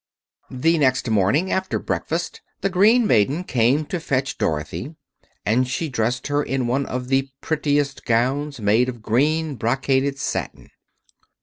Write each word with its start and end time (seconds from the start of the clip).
The 0.49 0.79
next 0.79 1.11
morning, 1.11 1.51
after 1.51 1.77
breakfast, 1.77 2.41
the 2.61 2.71
green 2.71 3.05
maiden 3.05 3.43
came 3.43 3.85
to 3.85 3.99
fetch 3.99 4.39
Dorothy, 4.39 4.95
and 5.45 5.67
she 5.67 5.89
dressed 5.89 6.25
her 6.25 6.41
in 6.41 6.65
one 6.65 6.87
of 6.87 7.09
the 7.09 7.29
prettiest 7.39 8.03
gowns, 8.05 8.59
made 8.59 8.89
of 8.89 9.03
green 9.03 9.57
brocaded 9.57 10.17
satin. 10.17 10.69